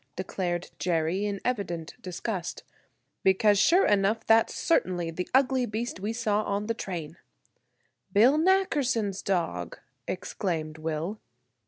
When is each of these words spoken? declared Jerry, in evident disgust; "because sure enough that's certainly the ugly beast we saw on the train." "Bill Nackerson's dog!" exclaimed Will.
declared 0.15 0.71
Jerry, 0.79 1.27
in 1.27 1.39
evident 1.45 1.93
disgust; 2.01 2.63
"because 3.21 3.59
sure 3.59 3.85
enough 3.85 4.25
that's 4.25 4.55
certainly 4.55 5.11
the 5.11 5.29
ugly 5.31 5.67
beast 5.67 5.99
we 5.99 6.11
saw 6.11 6.41
on 6.41 6.65
the 6.65 6.73
train." 6.73 7.17
"Bill 8.11 8.39
Nackerson's 8.39 9.21
dog!" 9.21 9.77
exclaimed 10.07 10.79
Will. 10.79 11.19